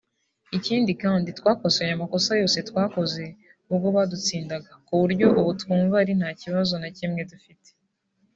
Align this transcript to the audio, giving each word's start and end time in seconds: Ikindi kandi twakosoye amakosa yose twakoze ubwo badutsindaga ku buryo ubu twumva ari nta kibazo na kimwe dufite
Ikindi 0.57 0.91
kandi 1.03 1.29
twakosoye 1.39 1.91
amakosa 1.93 2.31
yose 2.41 2.57
twakoze 2.69 3.23
ubwo 3.71 3.87
badutsindaga 3.95 4.71
ku 4.85 4.93
buryo 5.01 5.25
ubu 5.39 5.51
twumva 5.61 5.95
ari 6.03 6.13
nta 6.19 6.29
kibazo 6.41 6.73
na 6.83 6.89
kimwe 6.97 7.21
dufite 7.31 7.69